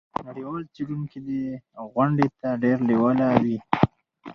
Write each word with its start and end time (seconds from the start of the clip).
نړیوال 0.27 0.63
څیړونکي 0.73 1.19
دې 1.27 1.41
غونډې 1.93 2.27
ته 2.39 2.49
ډیر 2.63 2.77
لیواله 2.89 3.25
وي. 3.43 3.57